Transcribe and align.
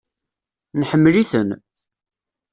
Neḥemmel-iten. 0.79 1.49